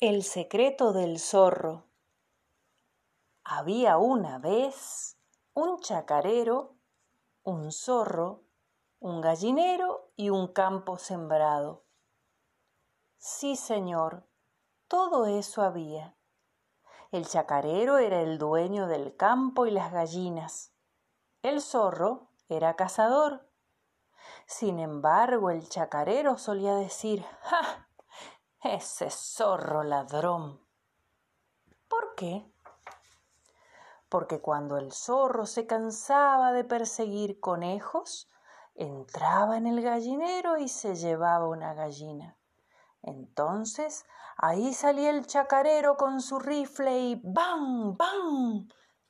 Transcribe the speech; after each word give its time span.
El 0.00 0.24
secreto 0.24 0.92
del 0.92 1.20
zorro. 1.20 1.84
Había 3.44 3.96
una 3.96 4.38
vez 4.38 5.16
un 5.54 5.78
chacarero, 5.78 6.74
un 7.44 7.70
zorro, 7.70 8.42
un 8.98 9.20
gallinero 9.20 10.10
y 10.16 10.30
un 10.30 10.48
campo 10.48 10.98
sembrado. 10.98 11.84
Sí, 13.18 13.54
señor, 13.54 14.26
todo 14.88 15.26
eso 15.26 15.62
había. 15.62 16.16
El 17.12 17.28
chacarero 17.28 17.98
era 17.98 18.20
el 18.20 18.36
dueño 18.36 18.88
del 18.88 19.14
campo 19.16 19.64
y 19.64 19.70
las 19.70 19.92
gallinas. 19.92 20.72
El 21.40 21.60
zorro 21.62 22.32
era 22.48 22.74
cazador. 22.74 23.48
Sin 24.46 24.80
embargo, 24.80 25.50
el 25.50 25.68
chacarero 25.68 26.36
solía 26.36 26.74
decir, 26.74 27.24
¡ja! 27.42 27.88
Ese 28.64 29.10
zorro 29.10 29.82
ladrón. 29.82 30.58
¿Por 31.86 32.14
qué? 32.14 32.50
Porque 34.08 34.40
cuando 34.40 34.78
el 34.78 34.90
zorro 34.90 35.44
se 35.44 35.66
cansaba 35.66 36.50
de 36.52 36.64
perseguir 36.64 37.40
conejos, 37.40 38.26
entraba 38.74 39.58
en 39.58 39.66
el 39.66 39.82
gallinero 39.82 40.56
y 40.56 40.68
se 40.68 40.96
llevaba 40.96 41.46
una 41.46 41.74
gallina. 41.74 42.38
Entonces 43.02 44.06
ahí 44.38 44.72
salía 44.72 45.10
el 45.10 45.26
chacarero 45.26 45.98
con 45.98 46.22
su 46.22 46.38
rifle 46.38 46.98
y 46.98 47.20
¡bam! 47.22 47.98
¡bam! 47.98 48.66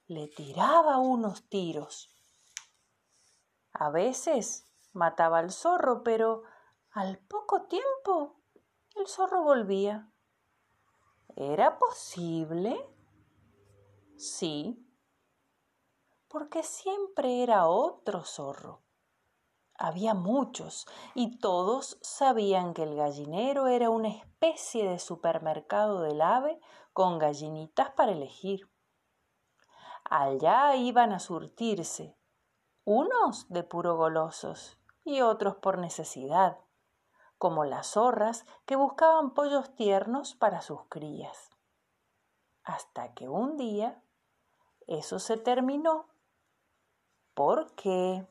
le 0.08 0.26
tiraba 0.26 0.98
unos 0.98 1.48
tiros. 1.48 2.12
A 3.72 3.90
veces 3.90 4.66
mataba 4.92 5.38
al 5.38 5.52
zorro, 5.52 6.02
pero 6.02 6.42
al 6.90 7.18
poco 7.18 7.62
tiempo 7.68 8.40
el 8.96 9.06
zorro 9.08 9.42
volvía. 9.42 10.10
¿Era 11.36 11.78
posible? 11.78 12.78
Sí, 14.16 14.80
porque 16.28 16.62
siempre 16.62 17.42
era 17.42 17.66
otro 17.66 18.24
zorro. 18.24 18.82
Había 19.76 20.14
muchos 20.14 20.86
y 21.14 21.38
todos 21.38 21.98
sabían 22.00 22.74
que 22.74 22.84
el 22.84 22.94
gallinero 22.94 23.66
era 23.66 23.90
una 23.90 24.08
especie 24.08 24.88
de 24.88 25.00
supermercado 25.00 26.00
del 26.02 26.22
ave 26.22 26.60
con 26.92 27.18
gallinitas 27.18 27.90
para 27.90 28.12
elegir. 28.12 28.70
Allá 30.04 30.76
iban 30.76 31.12
a 31.12 31.18
surtirse, 31.18 32.16
unos 32.84 33.48
de 33.48 33.64
puro 33.64 33.96
golosos 33.96 34.78
y 35.04 35.22
otros 35.22 35.56
por 35.56 35.78
necesidad 35.78 36.58
como 37.38 37.64
las 37.64 37.88
zorras 37.88 38.46
que 38.66 38.76
buscaban 38.76 39.34
pollos 39.34 39.74
tiernos 39.74 40.34
para 40.34 40.62
sus 40.62 40.84
crías. 40.88 41.50
Hasta 42.62 43.12
que 43.14 43.28
un 43.28 43.56
día 43.56 44.02
eso 44.86 45.18
se 45.18 45.36
terminó. 45.36 46.06
¿Por 47.34 47.74
qué? 47.74 48.26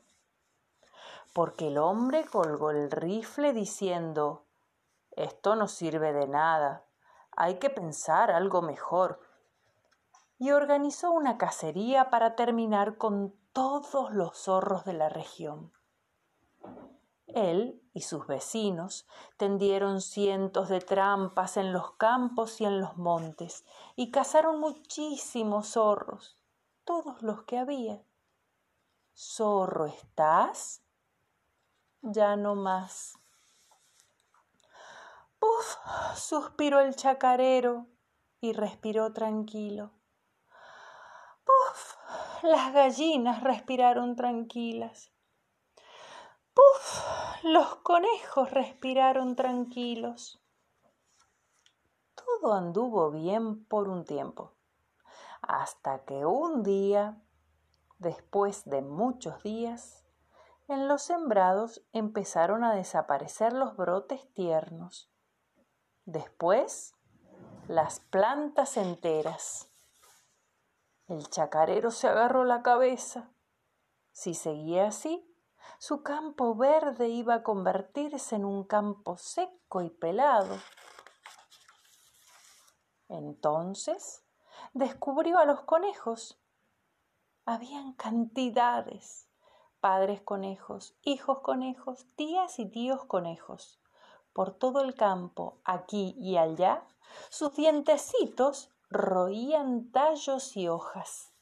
Porque 1.32 1.68
el 1.68 1.78
hombre 1.78 2.24
colgó 2.24 2.70
el 2.70 2.90
rifle 2.90 3.52
diciendo, 3.52 4.46
esto 5.12 5.56
no 5.56 5.68
sirve 5.68 6.12
de 6.12 6.26
nada, 6.26 6.84
hay 7.36 7.58
que 7.58 7.70
pensar 7.70 8.30
algo 8.30 8.62
mejor. 8.62 9.20
Y 10.38 10.50
organizó 10.50 11.12
una 11.12 11.38
cacería 11.38 12.10
para 12.10 12.34
terminar 12.34 12.96
con 12.96 13.34
todos 13.52 14.12
los 14.12 14.36
zorros 14.36 14.84
de 14.84 14.94
la 14.94 15.08
región. 15.08 15.72
Él 17.26 17.82
y 17.94 18.02
sus 18.02 18.26
vecinos 18.26 19.06
tendieron 19.36 20.00
cientos 20.00 20.68
de 20.68 20.80
trampas 20.80 21.56
en 21.56 21.72
los 21.72 21.92
campos 21.92 22.60
y 22.60 22.64
en 22.64 22.80
los 22.80 22.96
montes 22.96 23.64
y 23.96 24.10
cazaron 24.10 24.60
muchísimos 24.60 25.68
zorros, 25.68 26.38
todos 26.84 27.22
los 27.22 27.42
que 27.44 27.58
había. 27.58 28.04
¿Zorro 29.16 29.86
estás? 29.86 30.82
Ya 32.02 32.36
no 32.36 32.54
más. 32.54 33.18
¡Puf! 35.38 35.76
suspiró 36.16 36.80
el 36.80 36.94
chacarero 36.94 37.86
y 38.40 38.52
respiró 38.52 39.12
tranquilo. 39.12 39.92
¡Puf! 41.44 41.94
Las 42.42 42.74
gallinas 42.74 43.42
respiraron 43.42 44.16
tranquilas. 44.16 45.13
¡Puf! 46.54 47.04
Los 47.42 47.76
conejos 47.76 48.50
respiraron 48.50 49.36
tranquilos. 49.36 50.40
Todo 52.14 52.54
anduvo 52.54 53.10
bien 53.10 53.64
por 53.64 53.88
un 53.88 54.04
tiempo, 54.04 54.52
hasta 55.42 56.04
que 56.04 56.24
un 56.24 56.62
día, 56.62 57.20
después 57.98 58.64
de 58.64 58.80
muchos 58.80 59.42
días, 59.42 60.06
en 60.68 60.88
los 60.88 61.02
sembrados 61.02 61.84
empezaron 61.92 62.64
a 62.64 62.74
desaparecer 62.74 63.52
los 63.52 63.76
brotes 63.76 64.32
tiernos. 64.32 65.10
Después, 66.06 66.94
las 67.68 68.00
plantas 68.00 68.76
enteras. 68.76 69.70
El 71.06 71.28
chacarero 71.28 71.90
se 71.90 72.08
agarró 72.08 72.44
la 72.44 72.62
cabeza. 72.62 73.30
Si 74.12 74.32
seguía 74.34 74.86
así, 74.86 75.33
su 75.78 76.02
campo 76.02 76.54
verde 76.54 77.08
iba 77.08 77.34
a 77.34 77.42
convertirse 77.42 78.36
en 78.36 78.44
un 78.44 78.64
campo 78.64 79.16
seco 79.16 79.82
y 79.82 79.90
pelado. 79.90 80.56
Entonces 83.08 84.24
descubrió 84.72 85.38
a 85.38 85.44
los 85.44 85.62
conejos. 85.62 86.40
Habían 87.44 87.92
cantidades, 87.92 89.28
padres 89.80 90.22
conejos, 90.22 90.96
hijos 91.02 91.40
conejos, 91.40 92.06
tías 92.16 92.58
y 92.58 92.70
tíos 92.70 93.04
conejos. 93.04 93.80
Por 94.32 94.52
todo 94.52 94.80
el 94.80 94.94
campo, 94.94 95.60
aquí 95.64 96.14
y 96.18 96.38
allá, 96.38 96.86
sus 97.28 97.54
dientecitos 97.54 98.70
roían 98.88 99.92
tallos 99.92 100.56
y 100.56 100.68
hojas. 100.68 101.32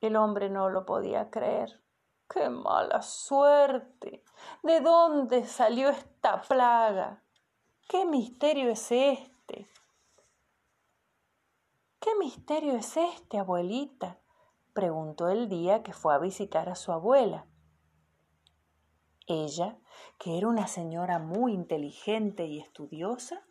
El 0.00 0.16
hombre 0.16 0.48
no 0.48 0.70
lo 0.70 0.86
podía 0.86 1.30
creer. 1.30 1.81
¡Qué 2.28 2.48
mala 2.48 3.02
suerte! 3.02 4.24
¿De 4.62 4.80
dónde 4.80 5.46
salió 5.46 5.90
esta 5.90 6.40
plaga? 6.42 7.22
¿Qué 7.88 8.06
misterio 8.06 8.70
es 8.70 8.90
este? 8.90 9.68
¿Qué 12.00 12.14
misterio 12.18 12.74
es 12.74 12.96
este, 12.96 13.38
abuelita? 13.38 14.18
preguntó 14.72 15.28
el 15.28 15.48
día 15.48 15.82
que 15.82 15.92
fue 15.92 16.14
a 16.14 16.18
visitar 16.18 16.68
a 16.68 16.74
su 16.74 16.92
abuela. 16.92 17.46
Ella, 19.26 19.78
que 20.18 20.38
era 20.38 20.48
una 20.48 20.66
señora 20.66 21.18
muy 21.18 21.52
inteligente 21.52 22.46
y 22.46 22.58
estudiosa, 22.58 23.46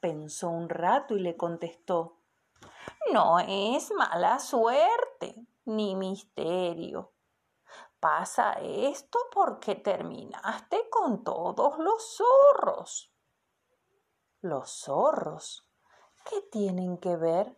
pensó 0.00 0.50
un 0.50 0.68
rato 0.68 1.16
y 1.16 1.20
le 1.20 1.36
contestó 1.36 2.18
No 3.12 3.38
es 3.38 3.92
mala 3.92 4.38
suerte 4.40 5.46
ni 5.64 5.94
misterio 5.94 7.12
pasa 8.02 8.54
esto 8.54 9.20
porque 9.32 9.76
terminaste 9.76 10.90
con 10.90 11.22
todos 11.22 11.78
los 11.78 12.16
zorros. 12.16 13.14
¿Los 14.40 14.70
zorros? 14.70 15.68
¿Qué 16.28 16.40
tienen 16.50 16.98
que 16.98 17.16
ver? 17.16 17.56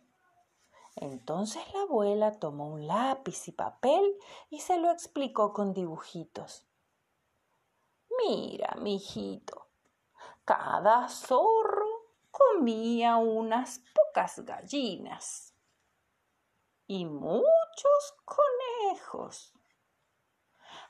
Entonces 0.97 1.63
la 1.73 1.81
abuela 1.81 2.37
tomó 2.39 2.67
un 2.67 2.85
lápiz 2.85 3.47
y 3.47 3.53
papel 3.53 4.19
y 4.51 4.59
se 4.59 4.77
lo 4.77 4.91
explicó 4.91 5.51
con 5.51 5.73
dibujitos. 5.73 6.63
Mira, 8.19 8.75
mijito, 8.79 9.65
cada 10.45 11.09
zorro 11.09 12.11
comía 12.29 13.17
unas 13.17 13.81
pocas 13.95 14.45
gallinas 14.45 15.55
y 16.85 17.05
muchos 17.05 18.15
conejos 18.23 19.55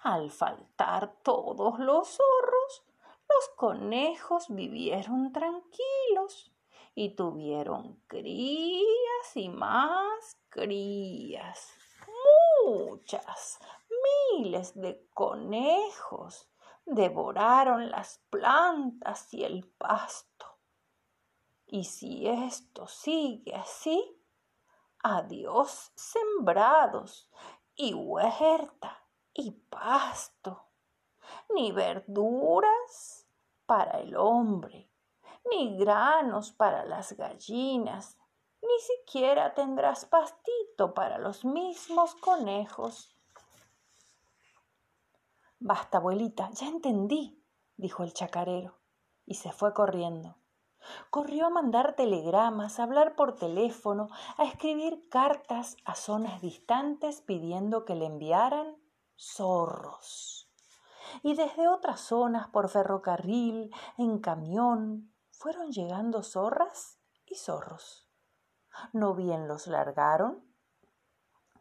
al 0.05 0.29
faltar 0.29 1.15
todos 1.23 1.79
los 1.79 2.07
zorros, 2.09 2.85
los 3.27 3.49
conejos 3.55 4.45
vivieron 4.49 5.33
tranquilos 5.33 6.53
y 6.93 7.15
tuvieron 7.15 7.99
crías 8.05 8.85
y 9.33 9.49
más 9.49 10.37
crías. 10.49 11.73
Muchas, 12.67 13.59
miles 14.29 14.79
de 14.79 15.09
conejos 15.11 16.51
devoraron 16.85 17.89
las 17.89 18.21
plantas 18.29 19.33
y 19.33 19.43
el 19.43 19.67
pasto. 19.67 20.45
Y 21.65 21.85
si 21.85 22.27
esto 22.27 22.85
sigue 22.85 23.55
así, 23.55 24.21
adiós 25.01 25.91
sembrados 25.95 27.31
y 27.75 27.95
huerta 27.95 29.04
y 29.35 29.51
pasto, 29.51 30.69
ni 31.53 31.71
verduras 31.71 33.27
para 33.65 33.99
el 33.99 34.15
hombre, 34.15 34.89
ni 35.51 35.77
granos 35.77 36.51
para 36.51 36.85
las 36.85 37.13
gallinas, 37.13 38.17
ni 38.61 38.79
siquiera 38.79 39.53
tendrás 39.53 40.05
pastito 40.05 40.93
para 40.93 41.19
los 41.19 41.43
mismos 41.43 42.15
conejos. 42.15 43.15
Basta, 45.59 45.97
abuelita, 45.97 46.49
ya 46.51 46.67
entendí, 46.67 47.43
dijo 47.75 48.03
el 48.03 48.13
chacarero, 48.13 48.79
y 49.25 49.35
se 49.35 49.51
fue 49.51 49.73
corriendo. 49.73 50.37
Corrió 51.09 51.47
a 51.47 51.49
mandar 51.49 51.95
telegramas, 51.95 52.79
a 52.79 52.83
hablar 52.83 53.15
por 53.15 53.35
teléfono, 53.35 54.07
a 54.37 54.45
escribir 54.45 55.09
cartas 55.09 55.77
a 55.83 55.95
zonas 55.95 56.41
distantes 56.41 57.21
pidiendo 57.21 57.85
que 57.85 57.95
le 57.95 58.05
enviaran 58.05 58.77
zorros. 59.17 60.49
Y 61.23 61.35
desde 61.35 61.67
otras 61.67 62.01
zonas, 62.01 62.49
por 62.49 62.69
ferrocarril, 62.69 63.73
en 63.97 64.19
camión, 64.19 65.13
fueron 65.31 65.71
llegando 65.71 66.23
zorras 66.23 66.99
y 67.25 67.35
zorros. 67.35 68.09
No 68.91 69.15
bien 69.15 69.47
los 69.47 69.67
largaron, 69.67 70.43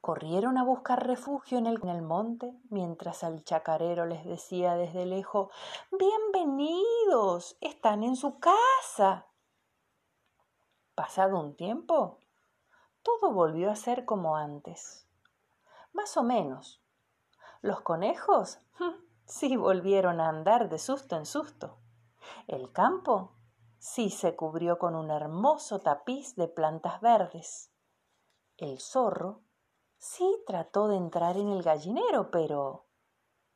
corrieron 0.05 0.59
a 0.59 0.65
buscar 0.65 1.07
refugio 1.07 1.57
en 1.57 1.67
el, 1.67 1.81
en 1.83 1.89
el, 1.89 2.03
monte, 2.03 2.61
mientras 2.69 3.25
al 3.25 3.43
chacarero 3.43 4.05
les 4.05 4.25
decía 4.27 4.75
desde 4.75 5.07
lejos 5.07 5.51
Bienvenidos, 5.91 7.57
están 7.63 8.03
en 8.03 8.17
su 8.17 8.39
casa. 8.39 9.27
Pasado 10.95 11.41
un 11.41 11.57
tiempo, 11.57 12.19
todo 13.03 13.33
volvió 13.33 13.71
a 13.71 13.77
ser 13.77 14.05
como 14.05 14.37
antes. 14.37 15.09
Más 15.93 16.17
o 16.17 16.23
menos. 16.23 16.84
Los 17.65 17.81
conejos 17.81 18.59
sí 19.25 19.57
volvieron 19.57 20.21
a 20.21 20.29
andar 20.29 20.69
de 20.69 20.79
susto 20.79 21.17
en 21.17 21.25
susto. 21.25 21.79
El 22.47 22.71
campo 22.73 23.33
sí 23.79 24.11
se 24.11 24.37
cubrió 24.37 24.79
con 24.79 24.95
un 24.95 25.11
hermoso 25.11 25.81
tapiz 25.81 26.37
de 26.37 26.47
plantas 26.47 27.01
verdes. 27.01 27.73
El 28.59 28.81
zorro 28.81 29.41
sí 29.97 30.43
trató 30.47 30.89
de 30.89 30.97
entrar 30.97 31.39
en 31.39 31.49
el 31.49 31.63
gallinero, 31.63 32.31
pero 32.31 32.85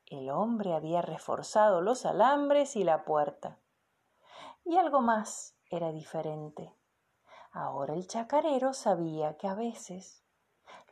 el 0.07 0.31
hombre 0.31 0.73
había 0.73 1.03
reforzado 1.03 1.83
los 1.83 2.07
alambres 2.07 2.77
y 2.77 2.85
la 2.85 3.05
puerta. 3.05 3.59
Y 4.65 4.79
algo 4.79 5.03
más 5.03 5.55
era 5.67 5.93
diferente. 5.93 6.75
Ahora 7.53 7.93
el 7.93 8.07
chacarero 8.07 8.73
sabía 8.73 9.37
que 9.37 9.49
a 9.49 9.55
veces 9.55 10.25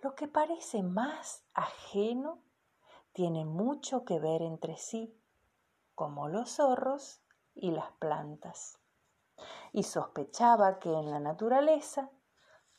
lo 0.02 0.14
que 0.14 0.28
parece 0.28 0.82
más 0.82 1.46
ajeno 1.54 2.42
tiene 3.16 3.46
mucho 3.46 4.04
que 4.04 4.20
ver 4.20 4.42
entre 4.42 4.76
sí, 4.76 5.18
como 5.94 6.28
los 6.28 6.56
zorros 6.56 7.22
y 7.54 7.70
las 7.70 7.90
plantas 7.92 8.78
y 9.72 9.82
sospechaba 9.82 10.78
que 10.78 10.92
en 10.92 11.10
la 11.10 11.20
naturaleza 11.20 12.10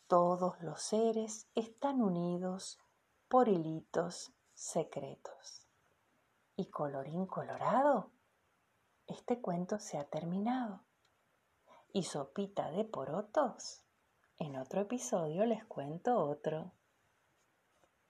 todos 0.07 0.62
los 0.62 0.81
seres 0.81 1.48
están 1.56 2.01
unidos 2.01 2.80
por 3.28 3.50
hilitos 3.50 4.34
secretos. 4.54 5.68
Y 6.56 6.68
colorín 6.68 7.25
colorado, 7.28 8.12
este 9.06 9.42
cuento 9.42 9.80
se 9.80 9.98
ha 9.98 10.06
terminado. 10.06 10.81
Y 11.94 12.04
sopita 12.04 12.72
de 12.72 12.83
porotos, 12.83 13.83
en 14.38 14.57
otro 14.57 14.81
episodio 14.81 15.45
les 15.45 15.66
cuento 15.66 16.18
otro. 16.19 16.72